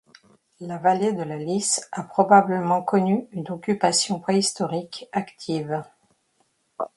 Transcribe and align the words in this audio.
La 0.61 0.79
vallée 0.79 1.13
de 1.13 1.21
la 1.21 1.37
Lys 1.37 1.87
a 1.91 2.01
probablement 2.01 2.81
connu 2.81 3.27
une 3.33 3.51
occupation 3.51 4.19
préhistorique 4.19 5.07
active. 5.11 5.83